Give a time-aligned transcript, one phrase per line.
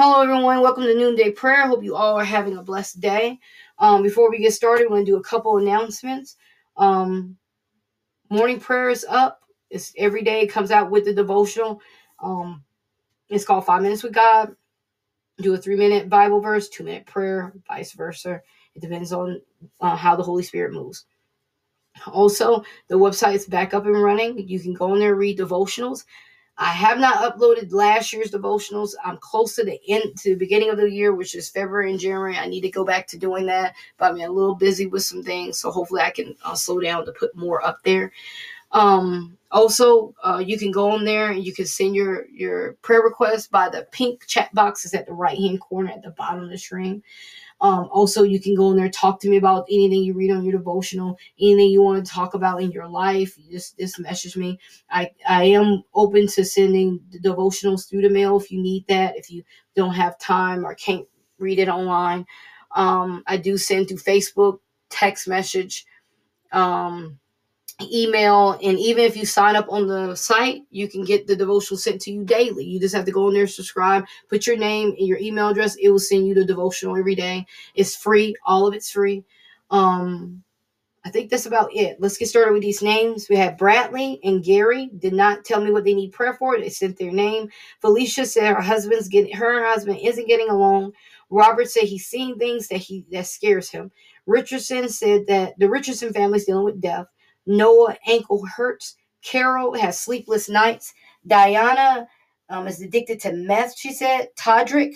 [0.00, 0.60] Hello, everyone.
[0.60, 1.66] Welcome to Noonday Prayer.
[1.66, 3.36] Hope you all are having a blessed day.
[3.80, 6.36] Um, before we get started, we're going to do a couple announcements.
[6.76, 7.36] Um,
[8.30, 9.40] morning prayer is up.
[9.70, 10.42] It's every day.
[10.42, 11.80] It comes out with the devotional.
[12.22, 12.62] Um,
[13.28, 14.54] it's called Five Minutes with God.
[15.38, 18.40] Do a three minute Bible verse, two minute prayer, vice versa.
[18.76, 19.42] It depends on
[19.80, 21.06] uh, how the Holy Spirit moves.
[22.06, 24.48] Also, the website is back up and running.
[24.48, 26.04] You can go in there read devotionals.
[26.60, 28.90] I have not uploaded last year's devotionals.
[29.04, 32.00] I'm close to the end to the beginning of the year, which is February and
[32.00, 32.36] January.
[32.36, 35.22] I need to go back to doing that, but I'm a little busy with some
[35.22, 38.12] things, so hopefully I can uh, slow down to put more up there.
[38.72, 43.02] Um, also, uh, you can go on there and you can send your your prayer
[43.02, 46.44] request by the pink chat box is at the right hand corner at the bottom
[46.44, 47.02] of the screen.
[47.60, 50.44] Um, also, you can go in there talk to me about anything you read on
[50.44, 53.36] your devotional, anything you want to talk about in your life.
[53.36, 54.58] You just just message me.
[54.90, 59.16] I I am open to sending the devotionals through the mail if you need that.
[59.16, 59.42] If you
[59.74, 61.06] don't have time or can't
[61.38, 62.26] read it online,
[62.76, 65.84] um, I do send through Facebook, text message.
[66.52, 67.18] Um,
[67.82, 71.78] email and even if you sign up on the site you can get the devotional
[71.78, 72.64] sent to you daily.
[72.64, 75.76] You just have to go in there subscribe put your name and your email address
[75.76, 77.46] it will send you the devotional every day.
[77.74, 79.24] It's free all of it's free.
[79.70, 80.42] Um
[81.04, 82.00] i think that's about it.
[82.00, 83.28] Let's get started with these names.
[83.30, 84.90] We have bradley and gary.
[84.98, 86.58] Did not tell me what they need prayer for.
[86.58, 87.48] They sent their name.
[87.80, 90.92] Felicia said her husband's getting her and her husband isn't getting along.
[91.30, 93.92] Robert said he's seeing things that he that scares him.
[94.26, 97.06] Richardson said that the richardson family's dealing with death
[97.48, 98.96] Noah ankle hurts.
[99.24, 100.94] Carol has sleepless nights.
[101.26, 102.06] Diana
[102.48, 103.76] um, is addicted to meth.
[103.76, 104.28] She said.
[104.38, 104.94] Todrick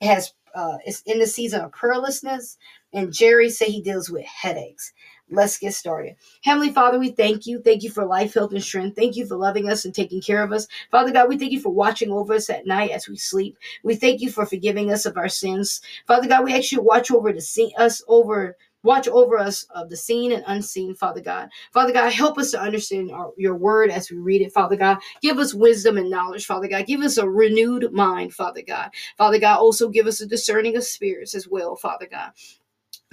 [0.00, 2.56] has uh, is in the season of prayerlessness,
[2.92, 4.92] and Jerry said he deals with headaches.
[5.30, 6.16] Let's get started.
[6.42, 7.60] Heavenly Father, we thank you.
[7.60, 8.94] Thank you for life, health, and strength.
[8.94, 10.68] Thank you for loving us and taking care of us.
[10.90, 13.56] Father God, we thank you for watching over us at night as we sleep.
[13.82, 15.80] We thank you for forgiving us of our sins.
[16.06, 19.96] Father God, we to watch over to see us over Watch over us of the
[19.96, 21.48] seen and unseen, Father God.
[21.72, 24.98] Father God, help us to understand our, your word as we read it, Father God.
[25.22, 26.86] Give us wisdom and knowledge, Father God.
[26.86, 28.90] Give us a renewed mind, Father God.
[29.18, 32.32] Father God, also give us a discerning of spirits as well, Father God.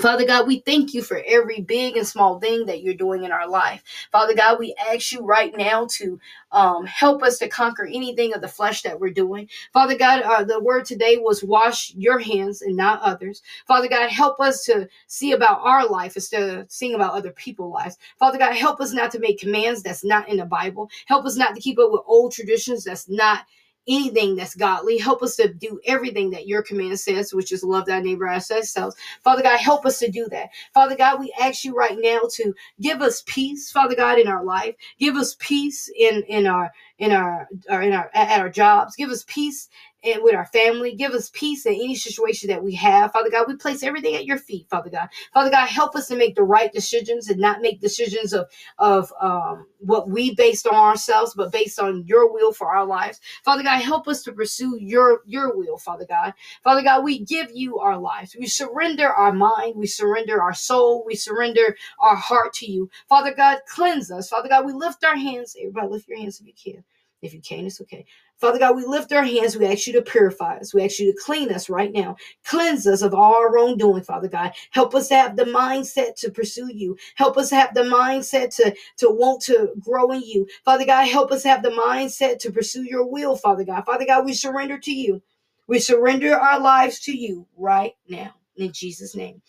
[0.00, 3.32] Father God, we thank you for every big and small thing that you're doing in
[3.32, 3.82] our life.
[4.12, 6.20] Father God, we ask you right now to
[6.52, 9.48] um, help us to conquer anything of the flesh that we're doing.
[9.72, 13.42] Father God, uh, the word today was wash your hands and not others.
[13.66, 17.72] Father God, help us to see about our life instead of seeing about other people's
[17.74, 17.98] lives.
[18.18, 20.90] Father God, help us not to make commands that's not in the Bible.
[21.06, 23.44] Help us not to keep up with old traditions that's not
[23.88, 24.98] anything that's godly.
[24.98, 28.50] Help us to do everything that your command says, which is love thy neighbor as
[28.50, 28.96] ourselves.
[29.24, 30.50] Father God, help us to do that.
[30.74, 34.44] Father God, we ask you right now to give us peace, Father God, in our
[34.44, 34.74] life.
[34.98, 38.96] Give us peace in in our in our, our in our at our jobs.
[38.96, 39.68] Give us peace
[40.04, 40.94] and with our family.
[40.94, 43.12] Give us peace in any situation that we have.
[43.12, 45.08] Father God, we place everything at your feet, Father God.
[45.34, 48.46] Father God, help us to make the right decisions and not make decisions of,
[48.78, 53.20] of um, what we based on ourselves, but based on your will for our lives.
[53.44, 56.34] Father God, help us to pursue your, your will, Father God.
[56.64, 58.36] Father God, we give you our lives.
[58.38, 59.74] We surrender our mind.
[59.76, 61.04] We surrender our soul.
[61.06, 62.90] We surrender our heart to you.
[63.08, 64.28] Father God, cleanse us.
[64.28, 65.56] Father God, we lift our hands.
[65.58, 66.84] Everybody lift your hands if you can.
[67.22, 68.06] If you can, it's okay.
[68.38, 69.56] Father God, we lift our hands.
[69.56, 70.72] We ask you to purify us.
[70.74, 72.16] We ask you to clean us right now.
[72.44, 74.52] Cleanse us of all our wrongdoing, Father God.
[74.70, 76.96] Help us have the mindset to pursue you.
[77.16, 80.46] Help us have the mindset to, to want to grow in you.
[80.64, 83.84] Father God, help us have the mindset to pursue your will, Father God.
[83.84, 85.22] Father God, we surrender to you.
[85.66, 88.34] We surrender our lives to you right now.
[88.56, 89.42] In Jesus' name.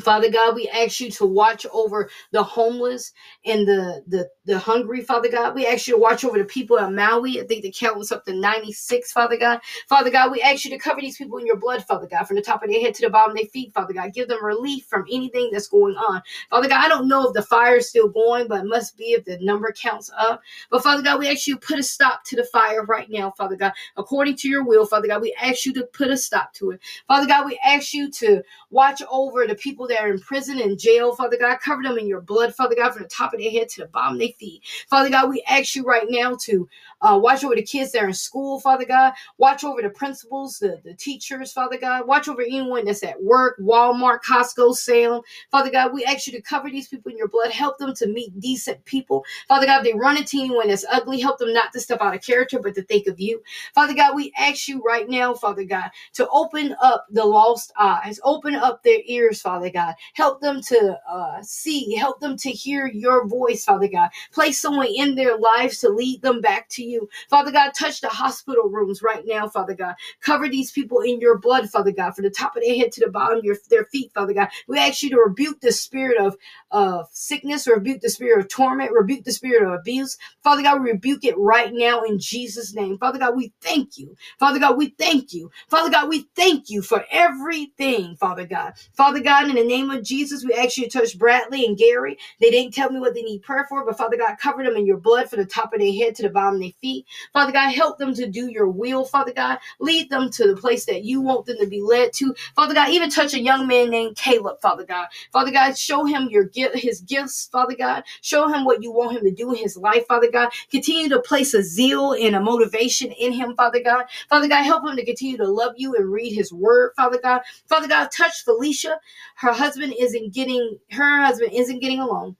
[0.00, 3.12] Father God, we ask you to watch over the homeless
[3.44, 5.54] and the, the, the hungry, Father God.
[5.54, 7.40] We ask you to watch over the people in Maui.
[7.40, 9.60] I think the count was up to 96, Father God.
[9.88, 12.36] Father God, we ask you to cover these people in your blood, Father God, from
[12.36, 14.14] the top of their head to the bottom of their feet, Father God.
[14.14, 16.22] Give them relief from anything that's going on.
[16.50, 19.12] Father God, I don't know if the fire is still going, but it must be
[19.12, 20.40] if the number counts up.
[20.70, 23.30] But Father God, we ask you to put a stop to the fire right now,
[23.32, 23.72] Father God.
[23.96, 26.80] According to your will, Father God, we ask you to put a stop to it.
[27.08, 30.60] Father God, we ask you to watch over the people people that are in prison
[30.60, 31.58] and jail, Father God.
[31.60, 33.88] Cover them in your blood, Father God, from the top of their head to the
[33.88, 34.62] bottom of their feet.
[34.88, 36.68] Father God, we ask you right now to
[37.02, 39.12] uh, watch over the kids that are in school, Father God.
[39.38, 42.06] Watch over the principals, the, the teachers, Father God.
[42.06, 45.22] Watch over anyone that's at work, Walmart, Costco, Salem.
[45.50, 47.50] Father God, we ask you to cover these people in your blood.
[47.52, 49.24] Help them to meet decent people.
[49.48, 52.22] Father God, they run into anyone that's ugly, help them not to step out of
[52.22, 53.42] character, but to think of you.
[53.74, 58.20] Father God, we ask you right now, Father God, to open up the lost eyes,
[58.24, 59.96] open up their ears, Father God.
[60.14, 64.10] Help them to uh, see, help them to hear your voice, Father God.
[64.32, 67.10] Place someone in their lives to lead them back to you.
[67.30, 69.96] Father God, touch the hospital rooms right now, Father God.
[70.22, 73.04] Cover these people in your blood, Father God, from the top of their head to
[73.06, 74.50] the bottom of your, their feet, Father God.
[74.68, 76.36] We ask you to rebuke the spirit of,
[76.72, 80.18] of sickness, rebuke the spirit of torment, rebuke the spirit of abuse.
[80.44, 82.98] Father God, we rebuke it right now in Jesus' name.
[82.98, 84.16] Father God, we thank you.
[84.38, 85.50] Father God, we thank you.
[85.68, 88.74] Father God, we thank you for everything, Father God.
[88.94, 92.18] Father God, in the name of Jesus, we ask you to touch Bradley and Gary.
[92.40, 94.86] They didn't tell me what they need prayer for, but Father God, cover them in
[94.86, 97.06] your blood from the top of their head to the bottom of their feet.
[97.32, 99.58] Father God, help them to do your will, Father God.
[99.80, 102.34] Lead them to the place that you want them to be led to.
[102.56, 105.08] Father God, even touch a young man named Caleb, Father God.
[105.32, 108.04] Father God, show him your gift, his gifts, Father God.
[108.22, 110.50] Show him what you want him to do in his life, Father God.
[110.70, 114.06] Continue to place a zeal and a motivation in him, Father God.
[114.28, 117.42] Father God, help him to continue to love you and read his word, Father God.
[117.68, 119.00] Father God, touch Felicia.
[119.36, 122.36] Her husband isn't getting her husband isn't getting along.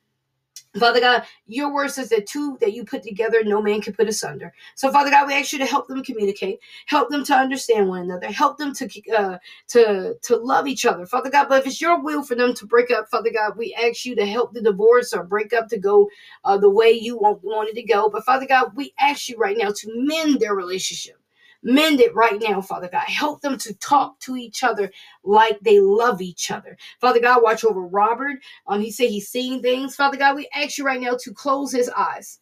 [0.81, 4.09] Father God, your word says that two that you put together, no man can put
[4.09, 4.55] asunder.
[4.77, 8.03] So, Father God, we ask you to help them communicate, help them to understand one
[8.03, 9.39] another, help them to uh,
[9.69, 11.51] to to love each other, Father God.
[11.51, 14.17] But if it's your will for them to break up, Father God, we ask you
[14.17, 16.11] to help the divorce or break up to go
[16.45, 18.11] uh, the way you want, want it to go.
[18.11, 21.22] But Father God, we ask you right now to mend their relationship.
[21.63, 23.05] Mend it right now, Father God.
[23.05, 24.93] Help them to talk to each other
[25.25, 26.79] like they love each other.
[27.01, 28.39] Father God, watch over Robert.
[28.69, 29.97] Um, he said he's seeing things.
[29.97, 32.41] Father God, we ask you right now to close his eyes,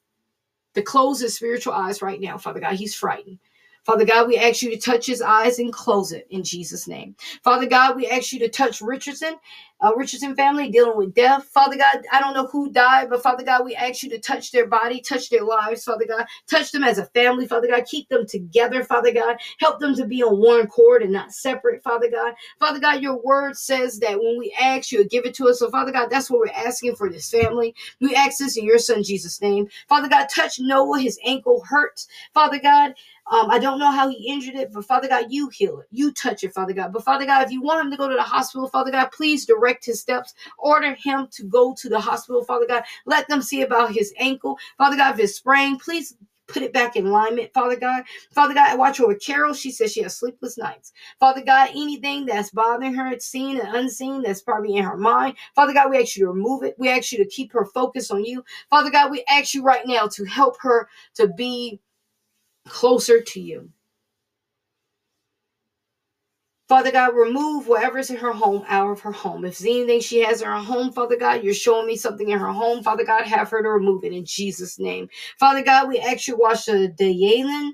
[0.74, 2.74] to close his spiritual eyes right now, Father God.
[2.74, 3.38] He's frightened.
[3.84, 7.16] Father God, we ask you to touch his eyes and close it in Jesus' name.
[7.44, 9.34] Father God, we ask you to touch Richardson
[9.82, 11.44] uh, Richardson family dealing with death.
[11.46, 14.52] Father God, I don't know who died, but Father God, we ask you to touch
[14.52, 16.26] their body, touch their lives, Father God.
[16.50, 17.84] Touch them as a family, Father God.
[17.86, 19.38] Keep them together, Father God.
[19.60, 22.34] Help them to be on one cord and not separate, Father God.
[22.60, 25.60] Father God, your word says that when we ask you, give it to us.
[25.60, 27.74] So, Father God, that's what we're asking for this family.
[28.00, 29.68] We ask this in your son Jesus' name.
[29.88, 31.00] Father God, touch Noah.
[31.00, 32.08] His ankle hurts.
[32.34, 32.94] Father God,
[33.30, 35.86] um, I don't know how he injured it, but Father God, you heal it.
[35.92, 36.92] You touch it, Father God.
[36.92, 39.46] But Father God, if you want him to go to the hospital, Father God, please
[39.46, 40.34] direct his steps.
[40.58, 42.84] Order him to go to the hospital, Father God.
[43.06, 44.58] Let them see about his ankle.
[44.78, 46.16] Father God, if it's sprained, please
[46.48, 48.04] put it back in alignment, Father God.
[48.32, 49.54] Father God, I watch over Carol.
[49.54, 50.92] She says she has sleepless nights.
[51.20, 55.36] Father God, anything that's bothering her, it's seen and unseen, that's probably in her mind.
[55.54, 56.74] Father God, we ask you to remove it.
[56.78, 58.44] We ask you to keep her focused on you.
[58.68, 61.80] Father God, we ask you right now to help her to be
[62.68, 63.70] closer to you.
[66.68, 69.44] Father God, remove whatever's in her home out of her home.
[69.44, 72.38] If there's anything she has in her home, Father God, you're showing me something in
[72.38, 72.82] her home.
[72.82, 75.08] Father God, have her to remove it in Jesus' name.
[75.38, 77.72] Father God, we actually watch the Daylan,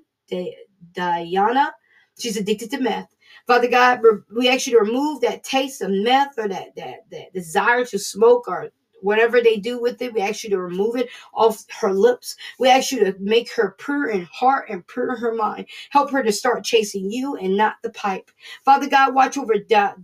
[0.93, 1.75] Diana.
[2.19, 3.15] She's addicted to meth.
[3.47, 4.01] Father God,
[4.35, 8.71] we actually remove that taste of meth or that, that, that desire to smoke or
[9.01, 12.37] whatever they do with it, we ask you to remove it off her lips.
[12.59, 15.67] We ask you to make her pure in heart and pure in her mind.
[15.91, 18.31] Help her to start chasing you and not the pipe.
[18.65, 19.95] Father God, watch over dead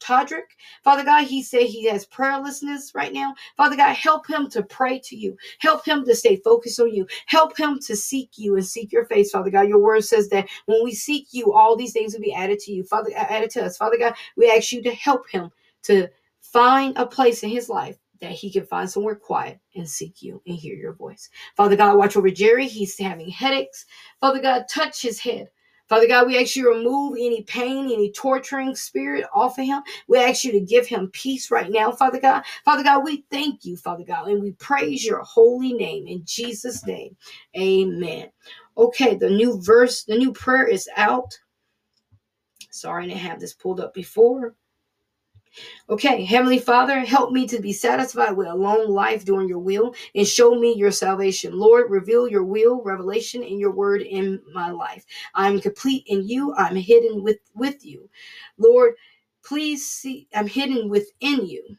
[0.00, 0.56] Todrick.
[0.82, 3.34] Father God, he said he has prayerlessness right now.
[3.56, 5.36] Father God, help him to pray to you.
[5.58, 7.06] Help him to stay focused on you.
[7.26, 9.68] Help him to seek you and seek your face, Father God.
[9.68, 12.72] Your word says that when we seek you, all these things will be added to
[12.72, 12.84] you.
[12.84, 13.76] Father, added to us.
[13.76, 15.50] Father God, we ask you to help him
[15.84, 16.08] to
[16.42, 20.40] find a place in his life that he can find somewhere quiet and seek you
[20.46, 21.28] and hear your voice.
[21.56, 22.68] Father God, watch over Jerry.
[22.68, 23.86] He's having headaches.
[24.20, 25.48] Father God, touch his head.
[25.88, 29.82] Father God, we ask you to remove any pain, any torturing spirit off of him.
[30.08, 32.44] We ask you to give him peace right now, Father God.
[32.64, 36.86] Father God, we thank you, Father God, and we praise your holy name in Jesus'
[36.86, 37.14] name.
[37.58, 38.30] Amen.
[38.78, 41.38] Okay, the new verse, the new prayer is out.
[42.70, 44.54] Sorry, didn't have this pulled up before.
[45.90, 49.94] Okay, Heavenly Father, help me to be satisfied with a long life doing your will
[50.14, 51.52] and show me your salvation.
[51.52, 55.04] Lord, reveal your will, revelation, and your word in my life.
[55.34, 56.54] I'm complete in you.
[56.56, 58.08] I'm hidden with, with you.
[58.58, 58.94] Lord,
[59.44, 61.76] please see, I'm hidden within you.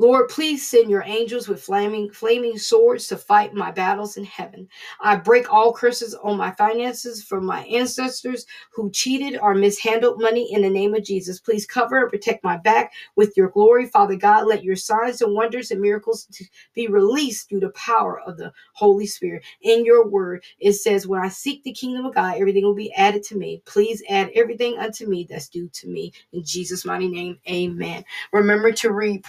[0.00, 4.68] Lord, please send your angels with flaming, flaming swords to fight my battles in heaven.
[5.00, 10.52] I break all curses on my finances from my ancestors who cheated or mishandled money
[10.52, 11.40] in the name of Jesus.
[11.40, 13.86] Please cover and protect my back with your glory.
[13.86, 16.28] Father God, let your signs and wonders and miracles
[16.74, 19.44] be released through the power of the Holy Spirit.
[19.62, 22.92] In your word, it says, When I seek the kingdom of God, everything will be
[22.94, 23.62] added to me.
[23.66, 26.12] Please add everything unto me that's due to me.
[26.32, 28.04] In Jesus' mighty name, amen.
[28.32, 29.24] Remember to read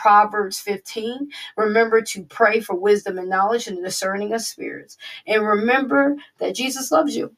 [0.64, 1.30] Proverbs 15.
[1.58, 4.98] Remember to pray for wisdom and knowledge and discerning of spirits.
[5.28, 7.36] And remember that Jesus loves you.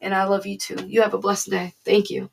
[0.00, 0.78] And I love you too.
[0.86, 1.74] You have a blessed day.
[1.84, 2.30] Thank you.